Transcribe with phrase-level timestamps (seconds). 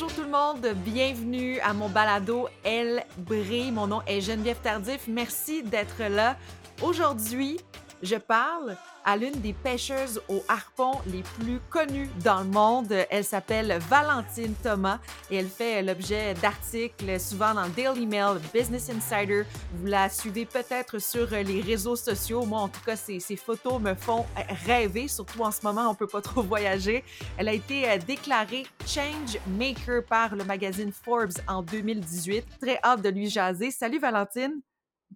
[0.00, 3.72] Bonjour tout le monde, bienvenue à mon balado Elle brille.
[3.72, 5.08] Mon nom est Geneviève Tardif.
[5.08, 6.36] Merci d'être là.
[6.82, 7.58] Aujourd'hui,
[8.00, 8.76] je parle
[9.08, 12.92] à l'une des pêcheuses au harpon les plus connues dans le monde.
[13.08, 14.98] Elle s'appelle Valentine Thomas
[15.30, 19.44] et elle fait l'objet d'articles souvent dans le Daily Mail, Business Insider.
[19.72, 22.44] Vous la suivez peut-être sur les réseaux sociaux.
[22.44, 24.26] Moi, en tout cas, ses, photos me font
[24.66, 27.02] rêver, surtout en ce moment, on peut pas trop voyager.
[27.38, 32.44] Elle a été euh, déclarée Change Maker par le magazine Forbes en 2018.
[32.60, 33.70] Très hâte de lui jaser.
[33.70, 34.60] Salut Valentine.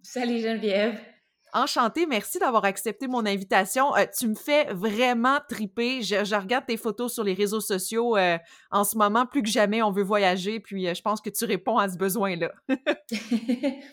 [0.01, 1.12] Salut Geneviève.
[1.55, 3.95] Enchantée, merci d'avoir accepté mon invitation.
[3.95, 6.01] Euh, tu me fais vraiment triper.
[6.01, 8.39] Je, regarde tes photos sur les réseaux sociaux euh,
[8.71, 9.27] en ce moment.
[9.27, 11.97] Plus que jamais, on veut voyager, puis euh, je pense que tu réponds à ce
[11.97, 12.51] besoin-là.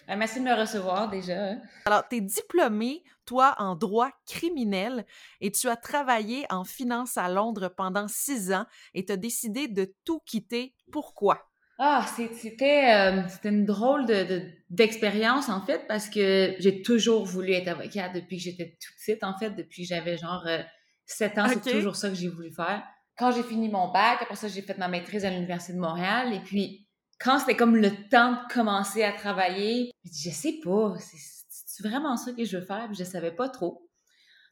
[0.09, 1.57] Ben, merci de me recevoir déjà.
[1.85, 5.05] Alors, tu es diplômée, toi, en droit criminel
[5.41, 9.69] et tu as travaillé en finance à Londres pendant six ans et tu as décidé
[9.69, 10.75] de tout quitter.
[10.91, 11.50] Pourquoi?
[11.83, 17.53] Ah, c'était euh, c'était une drôle de d'expérience en fait parce que j'ai toujours voulu
[17.53, 20.63] être avocate depuis que j'étais toute petite en fait depuis que j'avais genre euh,
[21.07, 22.83] 7 ans, c'est toujours ça que j'ai voulu faire.
[23.17, 26.35] Quand j'ai fini mon bac, après ça j'ai fait ma maîtrise à l'université de Montréal
[26.35, 26.87] et puis
[27.19, 32.35] quand c'était comme le temps de commencer à travailler, je sais pas, c'est vraiment ça
[32.35, 33.89] que je veux faire, puis je savais pas trop.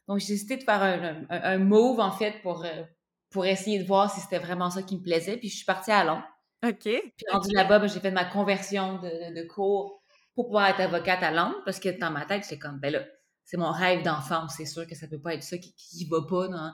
[0.07, 2.83] Donc j'ai décidé de faire un, un, move en fait pour euh,
[3.29, 5.91] pour essayer de voir si c'était vraiment ça qui me plaisait, puis je suis partie
[5.91, 6.25] à Londres.
[6.65, 6.83] OK.
[6.83, 10.01] Puis rendu là-bas, ben, j'ai fait ma conversion de, de, cours
[10.35, 13.05] pour pouvoir être avocate à Londres parce que dans ma tête, j'étais comme, ben là,
[13.45, 14.47] c'est mon rêve d'enfant.
[14.49, 16.73] C'est sûr que ça peut pas être ça qui, qui va pas dans,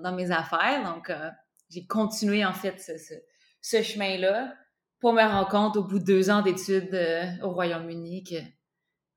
[0.00, 0.82] dans, mes affaires.
[0.84, 1.30] Donc, euh,
[1.70, 3.14] j'ai continué, en fait, ce, ce,
[3.60, 4.54] ce chemin-là
[5.00, 8.36] pour me rendre compte au bout de deux ans d'études euh, au Royaume-Uni que,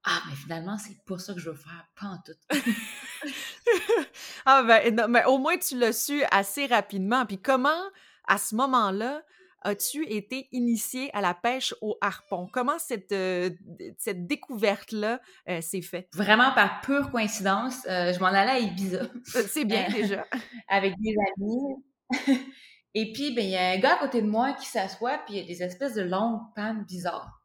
[0.04, 2.34] ah, mais finalement, c'est pas ça que je veux faire, pas en tout.
[4.46, 7.26] ah, ben, mais au moins, tu l'as su assez rapidement.
[7.26, 7.82] Puis comment,
[8.28, 9.24] à ce moment-là,
[9.66, 12.48] as-tu été initié à la pêche au harpon?
[12.52, 13.50] Comment cette, euh,
[13.98, 16.08] cette découverte-là euh, s'est faite?
[16.14, 19.08] Vraiment par pure coïncidence, euh, je m'en allais à Ibiza.
[19.26, 20.26] C'est bien déjà.
[20.70, 21.84] avec des amis.
[22.94, 25.36] Et puis, ben, il y a un gars à côté de moi qui s'assoit, puis
[25.36, 27.42] il y a des espèces de longues pannes bizarres.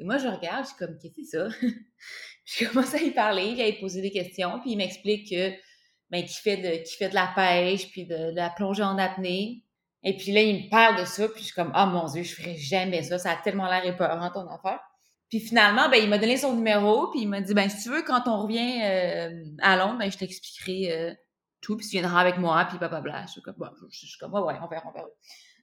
[0.00, 1.48] Et moi, je regarde, je suis comme, qu'est-ce que c'est ça?
[2.44, 5.50] je commence à y parler, à lui poser des questions, puis il m'explique que,
[6.10, 9.62] ben, qu'il fait de, fait de la pêche, puis de, de la plongée en apnée.
[10.02, 12.06] Et puis là, il me parle de ça, puis je suis comme, ah oh, mon
[12.06, 14.80] Dieu, je ferais jamais ça, ça a tellement l'air épeurant ton affaire.
[15.28, 17.90] Puis finalement, ben, il m'a donné son numéro, puis il m'a dit, ben, si tu
[17.90, 21.14] veux, quand on revient euh, à Londres, ben, je t'expliquerai euh,
[21.60, 23.26] tout, puis tu viendras avec moi, puis blablabla.
[23.26, 23.54] Je suis comme,
[23.92, 25.08] je suis comme, ouais, ouais, on verra, on verra.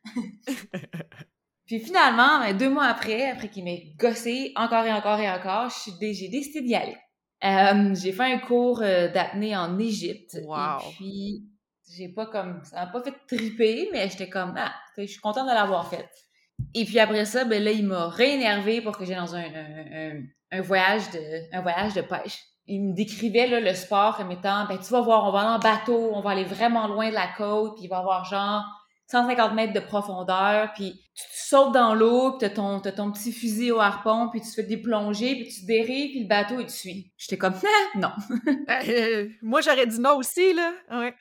[1.65, 5.69] puis finalement, ben, deux mois après, après qu'il m'ait gossé encore et encore et encore,
[5.69, 6.97] j'ai décidé d'y aller.
[7.43, 10.37] Euh, j'ai fait un cours d'apnée en Égypte.
[10.45, 10.77] Wow.
[10.79, 11.43] Et puis,
[11.95, 15.47] j'ai pas comme ça m'a pas fait triper mais j'étais comme ah je suis contente
[15.47, 16.09] de l'avoir fait.
[16.73, 20.21] Et puis après ça ben là il m'a réénervé pour que j'aille dans un, un,
[20.51, 22.39] un, voyage de un voyage de pêche.
[22.69, 25.49] Il me décrivait là, le sport comme étant ben tu vas voir on va aller
[25.49, 28.25] en bateau on va aller vraiment loin de la côte puis il va y avoir
[28.25, 28.63] genre
[29.07, 33.31] 150 mètres de profondeur, puis tu, sautes dans l'eau, puis t'as ton, as ton petit
[33.31, 36.65] fusil au harpon, puis tu fais des plongées, puis tu dérives, puis le bateau, il
[36.65, 37.13] te suit.
[37.17, 38.11] J'étais comme, ah, non.
[38.69, 40.73] Euh, moi, j'aurais dit non aussi, là.
[40.91, 41.15] Ouais.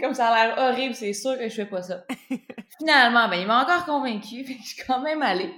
[0.00, 2.04] comme ça a l'air horrible, c'est sûr que je fais pas ça.
[2.78, 5.54] Finalement, ben, il m'a encore convaincu, puis je suis quand même allée.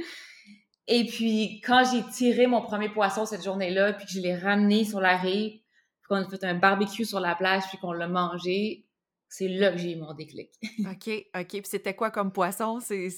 [0.88, 4.84] Et puis, quand j'ai tiré mon premier poisson cette journée-là, puis que je l'ai ramené
[4.84, 8.08] sur la rive, puis qu'on a fait un barbecue sur la plage, puis qu'on l'a
[8.08, 8.84] mangé,
[9.34, 10.50] c'est là que j'ai eu mon déclic.
[10.80, 11.48] OK, OK.
[11.48, 12.80] Puis c'était quoi comme poisson?
[12.80, 13.08] C'est,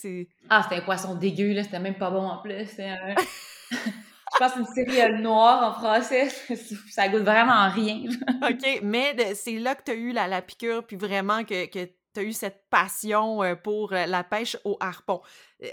[0.48, 1.64] Ah, c'était un poisson dégueu, là.
[1.64, 2.66] C'était même pas bon en plus.
[2.66, 3.14] C'était un...
[3.70, 6.28] Je pense une céréale noire en français.
[6.90, 8.04] ça goûte vraiment rien.
[8.48, 11.88] OK, mais c'est là que tu as eu la, la piqûre, puis vraiment que, que
[12.14, 15.20] tu as eu cette passion euh, pour euh, la pêche au harpon.
[15.62, 15.68] Euh,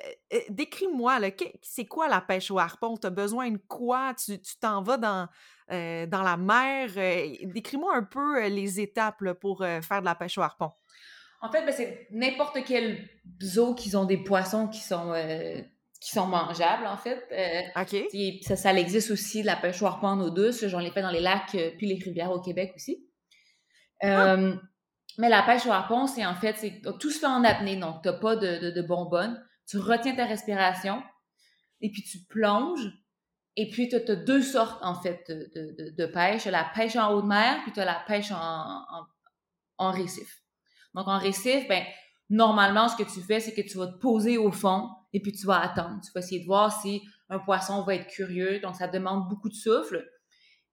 [0.49, 1.19] décris-moi,
[1.61, 2.97] c'est quoi la pêche au harpon?
[2.97, 4.13] Tu as besoin de quoi?
[4.15, 5.27] Tu t'en vas dans,
[5.69, 6.89] dans la mer?
[7.43, 10.71] Décris-moi un peu les étapes pour faire de la pêche au harpon.
[11.41, 13.09] En fait, ben, c'est n'importe quel
[13.41, 15.13] zoo qui ont des poissons qui sont,
[15.99, 17.23] qui sont mangeables, en fait.
[17.75, 18.43] OK.
[18.43, 20.67] Ça, ça existe aussi, la pêche au harpon en eau douce.
[20.67, 23.07] J'en ai fait dans les lacs puis les rivières au Québec aussi.
[24.01, 24.37] Ah!
[25.17, 28.01] Mais la pêche au harpon, c'est en fait, c'est tout se fait en apnée, donc
[28.03, 29.43] t'as pas de, bonbonne.
[29.67, 31.01] Tu retiens ta respiration
[31.81, 32.91] et puis tu plonges.
[33.57, 36.45] Et puis, tu as, deux sortes, en fait, de, de, de pêche.
[36.45, 40.41] La pêche en haute mer, puis tu as la pêche en, récif.
[40.93, 41.83] Donc, en récif, ben,
[42.29, 45.33] normalement, ce que tu fais, c'est que tu vas te poser au fond et puis
[45.33, 45.99] tu vas attendre.
[46.01, 48.59] Tu vas essayer de voir si un poisson va être curieux.
[48.61, 50.07] Donc, ça demande beaucoup de souffle.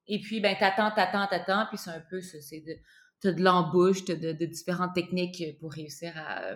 [0.06, 1.66] Et puis, ben, t'attends, t'attends, t'attends.
[1.66, 2.74] Puis, c'est un peu, c'est de
[3.20, 6.54] tu as de l'embouche, tu as de, différentes techniques pour réussir à,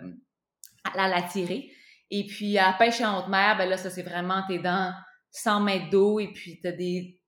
[0.83, 1.71] à, la tirer.
[2.09, 4.93] Et puis, à la pêche en haute mer, ben là, ça, c'est vraiment, t'es dans
[5.31, 7.19] 100 mètres d'eau et puis t'as des,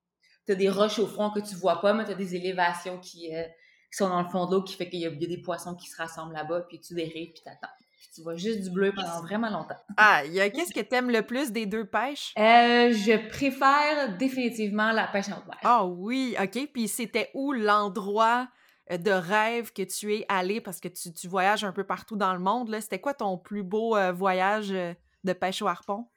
[0.46, 3.44] t'as des roches au fond que tu vois pas, mais t'as des élévations qui, euh,
[3.44, 5.88] qui sont dans le fond de l'eau qui fait qu'il y, a des poissons qui
[5.88, 7.74] se rassemblent là-bas, puis tu dérives, puis t'attends.
[7.98, 9.76] Puis tu vois juste du bleu pendant vraiment longtemps.
[9.98, 12.34] Ah, qu'est-ce que t'aimes le plus des deux pêches?
[12.38, 15.58] Euh, je préfère définitivement la pêche en haute mer.
[15.64, 16.70] Ah oui, OK.
[16.74, 18.55] Puis c'était où l'endroit euh,
[18.90, 22.34] de rêve que tu es allé parce que tu, tu voyages un peu partout dans
[22.34, 22.76] le monde.
[22.80, 24.94] C'était quoi ton plus beau euh, voyage euh,
[25.24, 26.08] de pêche au harpon?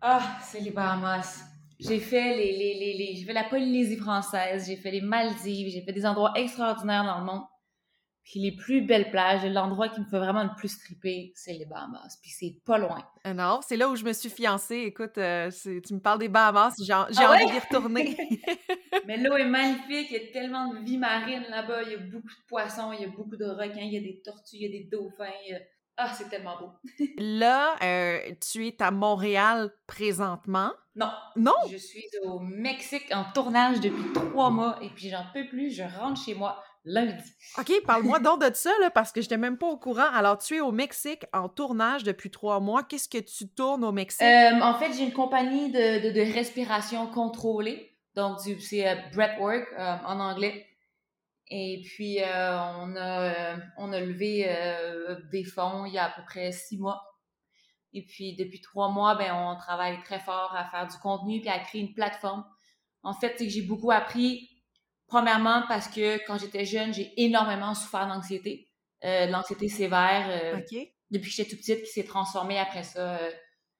[0.00, 1.44] Ah, c'est les Bahamas.
[1.78, 5.70] J'ai fait les, les, les, les j'ai fait la Polynésie française, j'ai fait les Maldives,
[5.70, 7.42] j'ai fait des endroits extraordinaires dans le monde.
[8.26, 11.64] Puis les plus belles plages, l'endroit qui me fait vraiment le plus triper, c'est les
[11.64, 12.18] Bahamas.
[12.20, 12.98] Puis c'est pas loin.
[13.24, 14.78] Euh, non, c'est là où je me suis fiancée.
[14.78, 18.16] Écoute, euh, tu me parles des Bahamas, j'ai ah envie d'y retourner.
[19.06, 21.98] Mais l'eau est magnifique, il y a tellement de vie marine là-bas, il y a
[21.98, 24.62] beaucoup de poissons, il y a beaucoup de requins, il y a des tortues, il
[24.62, 25.30] y a des dauphins.
[25.96, 26.72] Ah, c'est tellement beau.
[27.18, 30.72] là, euh, tu es à Montréal présentement?
[30.96, 31.12] Non.
[31.36, 31.54] Non?
[31.70, 35.84] Je suis au Mexique en tournage depuis trois mois et puis j'en peux plus, je
[35.84, 37.24] rentre chez moi lundi.
[37.58, 40.08] OK, parle-moi donc de ça, là, parce que je n'étais même pas au courant.
[40.12, 42.84] Alors, tu es au Mexique en tournage depuis trois mois.
[42.84, 44.22] Qu'est-ce que tu tournes au Mexique?
[44.22, 47.92] Euh, en fait, j'ai une compagnie de, de, respiration contrôlée.
[48.14, 50.66] Donc, c'est euh, breathwork euh, en anglais.
[51.48, 54.52] Et puis, on, a, on a levé
[55.30, 57.00] des fonds il y a à peu près six mois.
[57.92, 61.48] Et puis, depuis trois mois, ben, on travaille très fort à faire du contenu puis
[61.48, 62.44] à créer une plateforme.
[63.04, 64.55] En fait, c'est que j'ai beaucoup appris
[65.08, 68.68] Premièrement, parce que quand j'étais jeune, j'ai énormément souffert d'anxiété,
[69.04, 70.26] euh, l'anxiété sévère.
[70.28, 70.60] Euh,
[71.12, 73.30] depuis que j'étais tout petite, qui s'est transformée après ça, euh,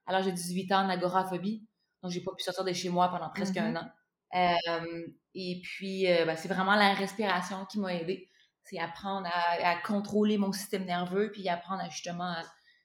[0.06, 1.66] à l'âge de 18 ans, en agoraphobie.
[2.02, 3.90] Donc, j'ai pas pu sortir de chez moi pendant presque un mm-hmm.
[4.32, 5.08] an.
[5.34, 8.28] et puis, ben, c'est vraiment la respiration qui m'a aidée.
[8.62, 12.36] C'est apprendre à, contrôler mon système nerveux, puis apprendre à, justement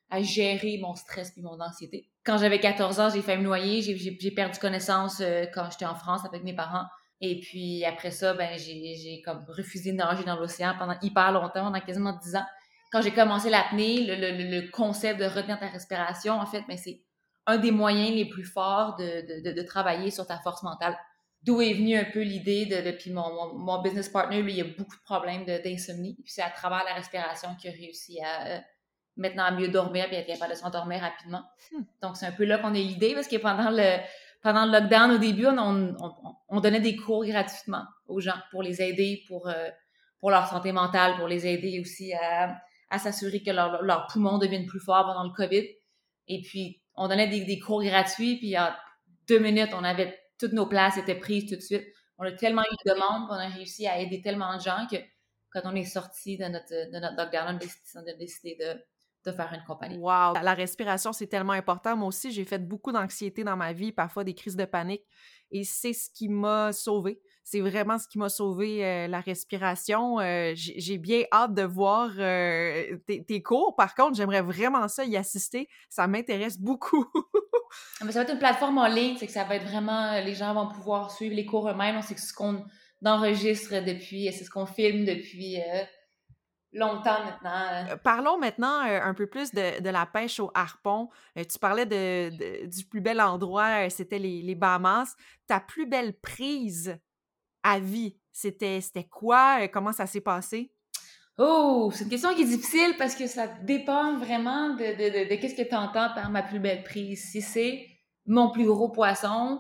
[0.09, 2.09] à, gérer mon stress puis mon anxiété.
[2.23, 3.83] Quand j'avais 14 ans, j'ai fait me noyer.
[3.83, 5.21] J'ai perdu connaissance
[5.53, 6.85] quand j'étais en France avec mes parents.
[7.21, 11.63] Et puis après ça, ben j'ai comme refusé de nager dans l'océan pendant hyper longtemps,
[11.63, 12.45] pendant quasiment 10 ans.
[12.91, 16.77] Quand j'ai commencé l'apnée, le, le, le, concept de retenir ta respiration, en fait, ben,
[16.77, 17.03] c'est
[17.45, 20.97] un des moyens les plus forts de, de, de, travailler sur ta force mentale.
[21.43, 24.65] D'où est venue un peu l'idée de, depuis mon, mon, business partner, lui, il a
[24.77, 26.15] beaucoup de problèmes d'insomnie.
[26.23, 28.59] Puis c'est à travers la respiration qu'il a réussi à euh,
[29.15, 31.43] maintenant à mieux dormir et être capable de s'endormir rapidement.
[31.71, 31.83] Hmm.
[32.01, 33.97] Donc c'est un peu là qu'on a l'idée parce que pendant le
[34.41, 39.23] pendant le lockdown, au début, on, donnait des cours gratuitement aux gens pour les aider,
[39.27, 39.69] pour, euh,
[40.19, 42.59] pour leur santé mentale, pour les aider aussi à,
[42.97, 45.65] s'assurer que leurs leur poumons deviennent plus forts pendant le COVID.
[46.27, 48.71] Et puis, on donnait des, cours gratuits, puis en
[49.27, 51.85] deux minutes, on avait toutes nos places étaient prises tout de suite.
[52.17, 54.97] On a tellement eu de demandes qu'on a réussi à aider tellement de gens que
[55.51, 57.59] quand on est sorti de notre, de notre lockdown,
[57.95, 58.81] on a décidé de,
[59.25, 59.97] de faire une compagnie.
[59.97, 60.33] Wow!
[60.41, 61.95] La respiration, c'est tellement important.
[61.95, 65.03] Moi aussi, j'ai fait beaucoup d'anxiété dans ma vie, parfois des crises de panique.
[65.51, 67.19] Et c'est ce qui m'a sauvée.
[67.43, 70.19] C'est vraiment ce qui m'a sauvé euh, la respiration.
[70.19, 73.75] Euh, j'ai bien hâte de voir euh, tes, cours.
[73.75, 75.67] Par contre, j'aimerais vraiment ça y assister.
[75.89, 77.05] Ça m'intéresse beaucoup.
[77.99, 80.19] Ah, mais ça va être une plateforme en ligne, c'est que ça va être vraiment,
[80.19, 82.01] les gens vont pouvoir suivre les cours eux-mêmes.
[82.01, 82.65] C'est ce qu'on
[83.05, 85.57] enregistre depuis, c'est ce qu'on filme depuis
[86.73, 87.91] longtemps maintenant.
[87.91, 91.09] Euh, parlons maintenant euh, un peu plus de, la pêche au harpon.
[91.37, 95.15] Euh, tu parlais de, du plus bel endroit, c'était les, les, Bahamas.
[95.47, 96.97] Ta plus belle prise
[97.63, 99.67] à vie, c'était quoi?
[99.67, 100.73] comment ça s'est passé?
[101.37, 105.55] Oh, c'est une question qui est difficile parce que ça dépend vraiment de, de, qu'est-ce
[105.55, 107.31] que tu entends par ma plus belle prise.
[107.31, 107.87] Si c'est
[108.25, 109.59] mon plus gros poisson,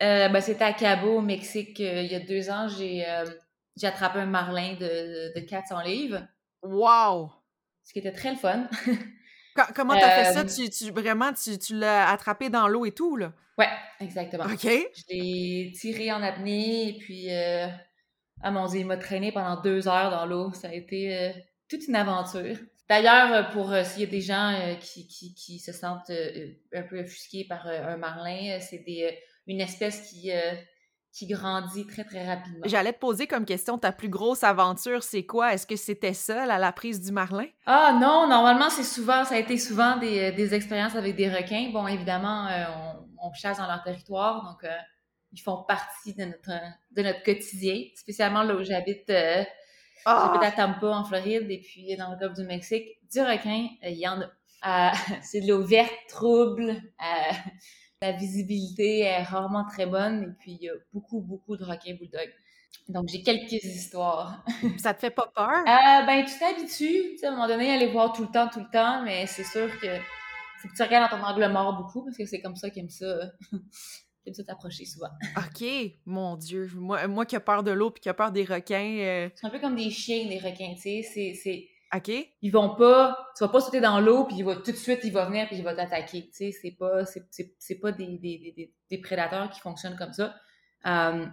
[0.00, 3.04] ben, c'était à Cabo, au Mexique, il y a deux ans, j'ai
[3.82, 6.22] attrapé un marlin de, de 400 livres.
[6.62, 7.30] Wow!
[7.84, 8.68] Ce qui était très le fun.
[9.74, 10.44] Comment t'as fait ça?
[10.44, 13.32] Tu, tu, vraiment, tu, tu l'as attrapé dans l'eau et tout, là?
[13.56, 13.68] Ouais,
[14.00, 14.44] exactement.
[14.44, 14.62] OK.
[14.62, 17.66] Je l'ai tiré en apnée et puis, euh,
[18.42, 20.52] ah mon Dieu, il m'a traîné pendant deux heures dans l'eau.
[20.52, 21.32] Ça a été euh,
[21.68, 22.56] toute une aventure.
[22.88, 26.12] D'ailleurs, euh, pour s'il y a des gens qui, qui, qui, se sentent
[26.72, 28.84] un peu offusqués par un marlin, c'est
[29.46, 30.30] une espèce qui
[31.12, 32.60] qui grandit très, très rapidement.
[32.64, 35.54] J'allais te poser comme question, ta plus grosse aventure, c'est quoi?
[35.54, 37.46] Est-ce que c'était ça, la, la prise du marlin?
[37.66, 41.70] Ah non, normalement, c'est souvent, ça a été souvent des, des expériences avec des requins.
[41.72, 42.64] Bon, évidemment, euh,
[43.22, 44.76] on, chasse dans leur territoire, donc euh,
[45.32, 46.52] ils font partie de notre,
[46.92, 49.08] de notre quotidien, spécialement là où j'habite.
[49.10, 49.44] Euh,
[50.04, 50.30] ah!
[50.32, 52.86] J'habite à Tampa, en Floride, et puis dans le golfe du Mexique.
[53.12, 54.28] Du requin, il y en a.
[55.22, 56.82] c'est de l'eau verte, trouble
[58.02, 61.94] la visibilité est rarement très bonne et puis il y a beaucoup, beaucoup de requins
[61.94, 62.32] bulldogs.
[62.88, 64.44] Donc, j'ai quelques histoires.
[64.78, 65.50] Ça te fait pas peur?
[65.50, 67.18] Euh, ben, tu t'habitues.
[67.22, 69.68] À un moment donné, aller voir tout le temps, tout le temps, mais c'est sûr
[69.80, 69.88] que
[70.60, 72.82] faut que tu regardes dans ton angle mort beaucoup parce que c'est comme ça qu'ils
[72.82, 73.30] aiment ça.
[73.50, 73.60] qu'ils
[74.26, 75.08] aiment ça t'approcher souvent.
[75.36, 75.64] OK,
[76.06, 76.68] mon Dieu.
[76.76, 78.98] Moi, moi qui ai peur de l'eau puis qui a peur des requins.
[79.00, 81.02] euh, C'est un peu comme des chiens, des requins, tu sais.
[81.02, 81.68] C'est, c'est...
[81.94, 82.10] OK?
[82.42, 83.16] Ils vont pas...
[83.36, 85.46] Tu vas pas sauter dans l'eau puis il va tout de suite, il va venir
[85.46, 86.52] puis il va t'attaquer, tu sais.
[86.52, 90.34] C'est pas, c'est, c'est, c'est pas des, des, des, des, prédateurs qui fonctionnent comme ça.
[90.86, 91.26] Euh,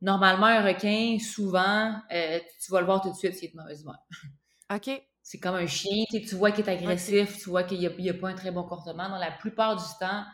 [0.00, 3.56] normalement, un requin, souvent, euh, tu vas le voir tout de suite s'il est de
[3.56, 3.98] mauvaise humeur.
[4.72, 5.02] OK.
[5.22, 8.10] c'est comme un chien, tu, sais, tu vois qu'il est agressif, tu vois qu'il n'y
[8.10, 9.08] a, pas un très bon comportement.
[9.08, 10.24] Dans la plupart du temps,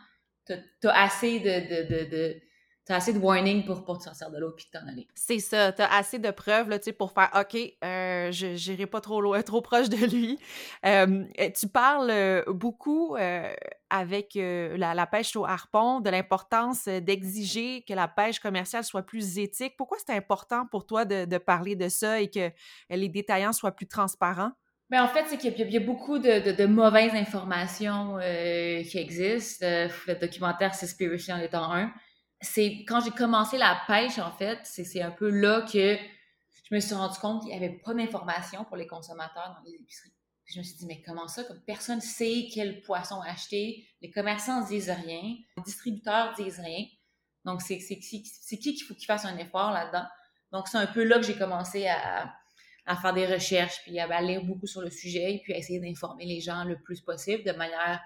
[0.45, 0.53] tu
[0.87, 2.41] as, assez de, de, de, de
[2.87, 5.07] t'as assez de warning pour, pour te sortir de l'eau puis t'en aller.
[5.13, 9.19] C'est ça, t'as assez de preuves là, pour faire OK, euh, je n'irai pas trop
[9.19, 10.39] loin, trop proche de lui.
[10.85, 11.25] Euh,
[11.59, 13.53] tu parles euh, beaucoup euh,
[13.89, 19.37] avec la, la, pêche au harpon de l'importance d'exiger que la pêche commerciale soit plus
[19.37, 19.75] éthique.
[19.77, 22.51] Pourquoi c'est important pour toi de, de, parler de ça et que
[22.89, 24.51] les détaillants soient plus transparents?
[24.89, 28.97] Ben en fait, c'est qu'il y, y, a beaucoup de, de, de mauvaises informations qui
[28.97, 29.65] existent.
[29.65, 31.91] le documentaire Seaspiracy en étant un.
[32.41, 35.97] C'est quand j'ai commencé la pêche, en fait, c'est un peu là que
[36.69, 39.75] je me suis rendu compte qu'il n'y avait pas d'informations pour les consommateurs dans les
[39.75, 40.13] épiceries.
[40.45, 41.43] Je me suis dit, mais comment ça?
[41.43, 46.85] Comme personne sait quel poisson acheter, les commerçants disent rien, les distributeurs disent rien.
[47.43, 50.05] Donc, c'est qui qu'il faut qu'il fasse un effort là-dedans?
[50.51, 52.33] Donc, c'est un peu là que j'ai commencé à,
[52.87, 56.25] à faire des recherches, puis à, lire beaucoup sur le sujet, puis à essayer d'informer
[56.25, 58.01] les gens le plus possible, de manière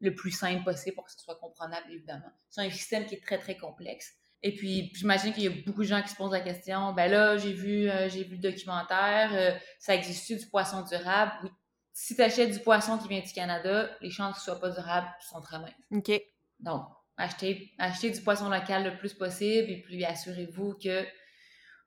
[0.00, 2.30] le plus simple possible pour que ce soit comprenable, évidemment.
[2.48, 4.14] C'est un système qui est très, très complexe.
[4.42, 7.10] Et puis, j'imagine qu'il y a beaucoup de gens qui se posent la question, ben
[7.10, 11.32] là, j'ai vu, euh, j'ai vu le documentaire, euh, ça existe du poisson durable?
[11.42, 11.50] Oui.
[11.92, 14.70] Si tu achètes du poisson qui vient du Canada, les chances que ce soit pas
[14.70, 15.72] durable sont très minces.
[15.90, 16.12] OK.
[16.60, 16.86] Donc,
[17.16, 21.06] achetez, achetez du poisson local le plus possible et puis assurez-vous que,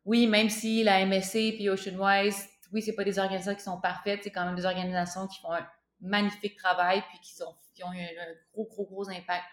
[0.05, 4.21] oui, même si la MSC puis Oceanwise, oui, c'est pas des organisations qui sont parfaites,
[4.23, 5.67] c'est quand même des organisations qui font un
[6.01, 9.45] magnifique travail puis qui, sont, qui ont eu un gros, gros, gros impact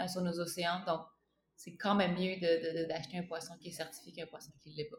[0.00, 0.82] euh, sur nos océans.
[0.86, 1.02] Donc,
[1.56, 2.36] c'est quand même mieux
[2.88, 4.96] d'acheter un poisson qui est certifié qu'un poisson qui ne l'est pas.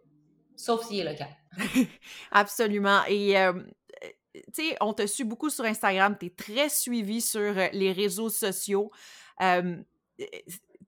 [0.55, 1.29] Sauf s'il est local.
[2.31, 3.01] Absolument.
[3.07, 3.53] Et, euh,
[4.33, 6.15] tu sais, on te suit beaucoup sur Instagram.
[6.17, 8.91] Tu es très suivi sur les réseaux sociaux.
[9.41, 9.77] Euh,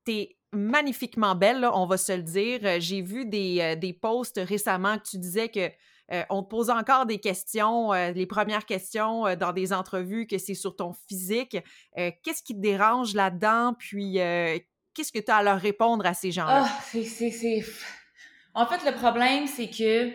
[0.06, 2.80] tu es magnifiquement belle, là, on va se le dire.
[2.80, 5.70] J'ai vu des, des posts récemment que tu disais que
[6.12, 10.28] euh, on te pose encore des questions, euh, les premières questions euh, dans des entrevues,
[10.28, 11.58] que c'est sur ton physique.
[11.96, 13.76] qu'est-ce qui te dérange là-dedans?
[13.78, 14.14] Puis,
[14.94, 16.68] qu'est-ce que tu as à leur répondre à ces gens-là?
[16.68, 17.64] Oh, c'est...
[18.54, 20.12] En fait, le problème, c'est que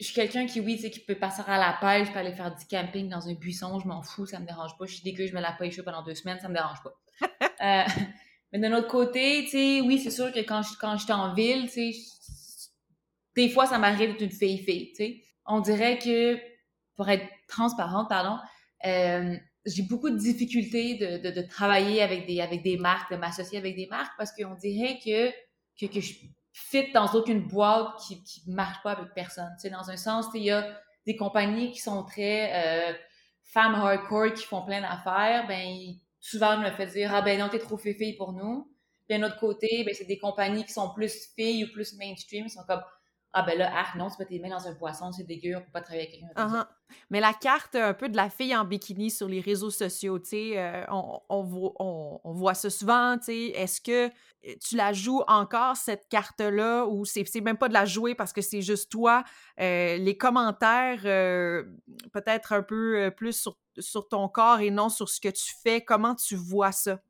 [0.00, 2.32] je suis quelqu'un qui, oui, tu sais, qui peut passer à la pêche, peut aller
[2.32, 4.86] faire du camping dans un buisson, je m'en fous, ça me dérange pas.
[4.86, 6.94] Je suis dégueu, je mets la pêche pendant deux semaines, ça me dérange pas.
[8.52, 11.34] mais d'un autre côté, tu sais, oui, c'est sûr que quand je, quand j'étais en
[11.34, 12.70] ville, tu sais,
[13.36, 16.38] des fois, ça m'arrive d'être une fille-fille, tu sais on dirait que,
[16.96, 18.38] pour être transparente, pardon,
[18.86, 19.36] euh,
[19.66, 23.86] j'ai beaucoup de difficultés de, travailler avec des, avec des marques, de m'associer avec des
[23.86, 25.30] marques parce qu'on dirait que,
[25.80, 26.14] que, que, je
[26.52, 29.50] fit dans aucune boîte qui, qui marche pas avec personne.
[29.58, 32.94] Sais, dans un sens, il y a des compagnies qui sont très euh,
[33.42, 37.48] femmes hardcore, qui font plein d'affaires, ben souvent, je me fais dire, ah ben non,
[37.48, 38.70] t'es trop fille pour nous.
[39.08, 42.64] D'un autre côté, ben c'est des compagnies qui sont plus filles ou plus mainstream, sont
[42.66, 42.82] comme,
[43.36, 45.60] ah ben là, ah non, tu peux tes mains dans un poisson, c'est dégueu, on
[45.60, 46.46] peut pas travailler avec quelqu'un.
[46.46, 46.66] Uh -huh.
[47.10, 50.28] Mais la carte un peu de la fille en bikini sur les réseaux sociaux, tu
[50.28, 54.76] sais, euh, on, on, on, on, voit ça souvent, tu sais, est-ce que euh, tu
[54.76, 58.62] la joues encore, cette carte-là, ou c'est même pas de la jouer parce que c'est
[58.62, 59.24] juste toi,
[59.60, 61.64] euh, les commentaires, euh,
[62.12, 65.80] peut-être un peu plus sur, sur ton corps et non sur ce que tu fais,
[65.80, 67.00] comment tu vois ça?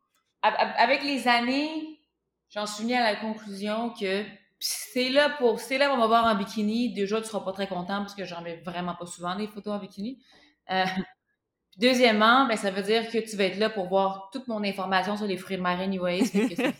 [0.40, 2.00] Avec les années,
[2.48, 4.24] j'en suis venue à la conclusion que
[4.66, 6.94] c'est là pour c'est là pour me voir en bikini.
[6.94, 9.74] Déjà, tu seras pas très content parce que j'en mets vraiment pas souvent des photos
[9.74, 10.22] en bikini.
[10.70, 10.84] Euh,
[11.76, 15.18] deuxièmement, ben, ça veut dire que tu vas être là pour voir toute mon information
[15.18, 16.22] sur les fruits de mer anyways.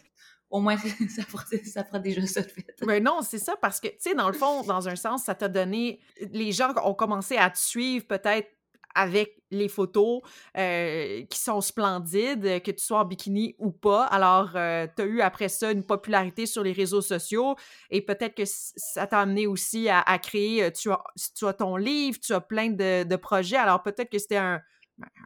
[0.51, 2.65] au moins, ça fera, ça fera, déjà ça de fait.
[2.87, 5.35] Mais non, c'est ça, parce que, tu sais, dans le fond, dans un sens, ça
[5.35, 6.01] t'a donné...
[6.33, 8.49] Les gens ont commencé à te suivre peut-être
[8.95, 10.21] avec les photos
[10.57, 14.05] euh, qui sont splendides, que tu sois en bikini ou pas.
[14.05, 17.57] Alors, euh, tu as eu après ça une popularité sur les réseaux sociaux
[17.91, 21.03] et peut-être que ça t'a amené aussi à, créer, tu as,
[21.37, 23.57] tu as ton livre, tu as plein de, projets.
[23.57, 24.61] Alors, peut-être que c'était un,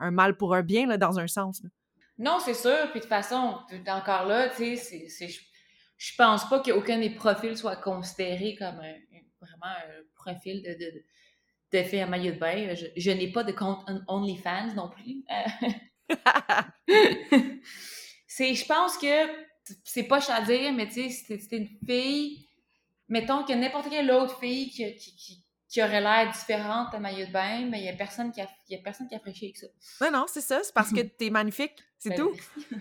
[0.00, 1.62] un, mal pour un bien, là, dans un sens.
[2.18, 2.90] Non, c'est sûr.
[2.90, 5.38] Puis de toute façon, encore là, tu sais, je,
[5.96, 8.80] je pense pas qu'aucun des profils soit considéré comme
[9.40, 11.02] vraiment un profil de
[11.72, 12.75] de fait un maillot de bain.
[12.75, 15.22] Je, je n'ai pas de compte OnlyFans non plus.
[18.26, 19.26] c'est, je pense que
[19.84, 22.48] c'est pas à dire, mais tu sais, c'était une fille,
[23.08, 27.26] mettons que n'importe quelle autre fille qui, qui, qui, qui aurait l'air différente à maillot
[27.26, 29.46] de bain, mais il n'y a personne qui a, y a personne qui a fraîché
[29.46, 29.66] avec ça.
[30.00, 30.60] Non, non, c'est ça.
[30.62, 31.75] C'est parce que tu es magnifique.
[31.98, 32.32] C'est Ben, tout.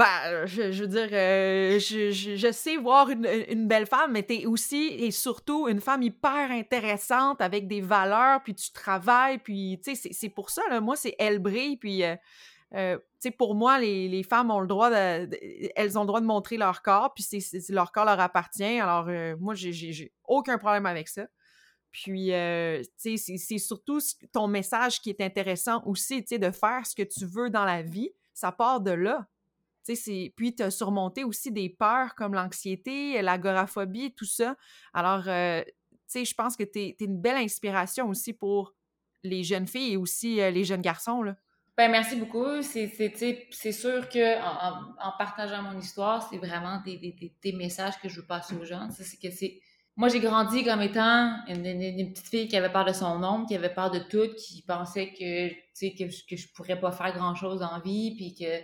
[0.00, 4.22] Ben, je, je veux dire, euh, je, je- sais voir une, une belle femme, mais
[4.22, 9.78] t'es aussi et surtout une femme hyper intéressante avec des valeurs, puis tu travailles, puis
[9.84, 12.16] tu sais, c'est- pour ça, là, moi, c'est elle brille, puis euh,
[12.74, 15.28] euh, tu sais, pour moi, les, les femmes ont le droit de,
[15.76, 19.06] elles ont le droit de montrer leur corps, puis c'est- leur corps leur appartient, alors
[19.08, 21.26] euh, moi, j'ai- aucun problème avec ça.
[21.92, 24.00] Puis, euh, tu sais, c'est- surtout
[24.32, 27.64] ton message qui est intéressant aussi, tu sais, de faire ce que tu veux dans
[27.66, 29.26] la vie, ça part de là.
[29.84, 34.56] Puis, tu as surmonté aussi des peurs comme l'anxiété, l'agoraphobie, tout ça.
[34.92, 35.62] Alors, euh,
[36.14, 38.74] je pense que tu es, une belle inspiration aussi pour
[39.22, 41.36] les jeunes filles et aussi euh, les jeunes garçons, là.
[41.76, 42.60] Ben, merci beaucoup.
[42.60, 48.54] C'est, sûr que en, partageant mon histoire, c'est vraiment des, messages que je veux passer
[48.54, 48.66] aux.
[48.66, 49.60] Ça, c'est que c'est...
[49.96, 53.54] Moi, j'ai grandi comme étant une, petite fille qui avait peur de son nombre, qui
[53.54, 57.62] avait peur de tout, qui pensait que, que, je- que je pourrais pas faire grand-chose
[57.62, 58.62] en vie, puis que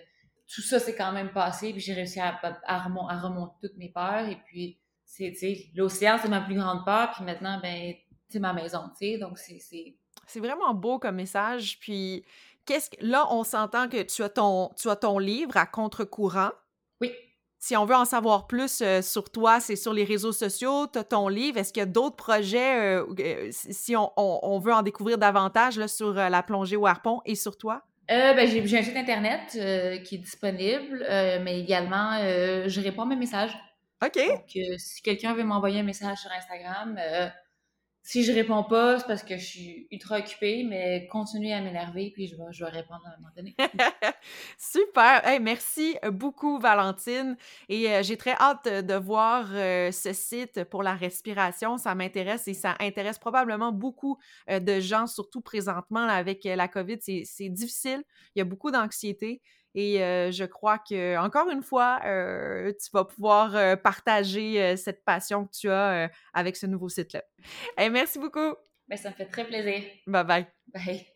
[0.52, 3.76] tout ça s'est quand même passé, puis j'ai réussi à, à, remon- à remonter toutes
[3.76, 5.34] mes peurs, et puis, c'est,
[5.74, 7.94] l'océan, c'est ma plus grande peur, puis maintenant, ben,
[8.28, 9.58] c'est ma maison, tu sais, donc c'est...
[9.60, 9.96] c'est...
[10.40, 11.78] Vraiment beau comme message.
[11.78, 12.24] Puis,
[12.64, 12.96] qu'est-ce que...
[13.00, 16.50] Là, on s'entend que tu as ton, tu as ton livre à contre-courant.
[17.00, 17.12] Oui.
[17.58, 20.98] Si on veut en savoir plus euh, sur toi, c'est sur les réseaux sociaux, tu
[20.98, 21.58] as ton livre.
[21.58, 24.82] Est-ce qu'il y a d'autres projets, euh, euh, si si on, on- on veut en
[24.82, 27.82] découvrir davantage là, sur euh, la plongée au harpon et sur toi?
[28.10, 32.68] Euh, ben, j'ai, j'ai un site internet euh, qui est disponible, euh, mais également, euh,
[32.68, 33.56] je réponds à mes messages.
[34.04, 34.16] OK.
[34.16, 37.28] Donc, euh, si quelqu'un veut m'envoyer un message sur Instagram, euh,
[38.06, 42.12] si je réponds pas, c'est parce que je suis ultra occupée, mais continuez à m'énerver,
[42.14, 43.56] puis je vais, je vais répondre à un moment donné.
[44.58, 45.26] Super!
[45.26, 47.36] Hey, merci beaucoup, Valentine.
[47.68, 51.78] Et euh, j'ai très hâte de voir euh, ce site pour la respiration.
[51.78, 54.18] Ça m'intéresse et ça intéresse probablement beaucoup
[54.50, 56.98] euh, de gens, surtout présentement avec la COVID.
[57.00, 58.04] C'est difficile.
[58.36, 59.42] Il y a beaucoup d'anxiété.
[59.78, 64.74] Et euh, je crois que, encore une fois, euh, tu vas pouvoir euh, partager euh,
[64.76, 67.22] cette passion que tu as euh, avec ce nouveau site-là.
[67.76, 68.54] Hey, merci beaucoup.
[68.88, 69.82] Ben, ça me fait très plaisir.
[70.06, 70.46] Bye bye.
[70.72, 71.06] Bye.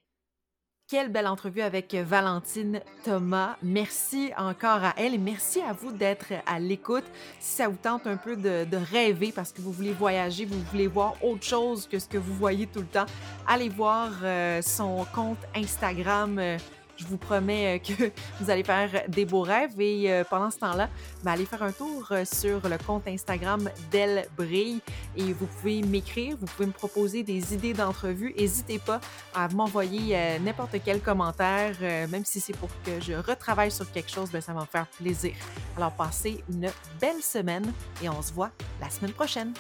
[0.89, 3.57] Quelle belle entrevue avec Valentine Thomas.
[3.63, 7.05] Merci encore à elle et merci à vous d'être à l'écoute.
[7.39, 10.61] Si ça vous tente un peu de, de rêver parce que vous voulez voyager, vous
[10.65, 13.07] voulez voir autre chose que ce que vous voyez tout le temps,
[13.47, 16.39] allez voir euh, son compte Instagram.
[16.39, 16.59] Euh,
[17.01, 18.11] je vous promets euh, que
[18.41, 20.89] vous allez faire des beaux rêves et euh, pendant ce temps-là,
[21.23, 24.81] ben, allez faire un tour euh, sur le compte Instagram d'Elle Brille
[25.17, 28.35] et vous pouvez m'écrire, vous pouvez me proposer des idées d'entrevue.
[28.39, 29.01] N'hésitez pas
[29.35, 34.31] à m'envoyer n'importe quel commentaire, même si c'est pour que je retravaille sur quelque chose,
[34.31, 35.33] ben, ça va me faire plaisir.
[35.77, 39.53] Alors passez une belle semaine et on se voit la semaine prochaine.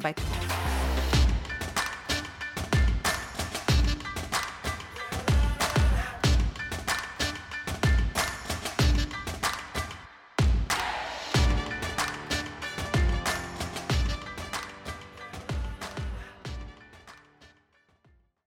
[0.00, 0.14] Bye.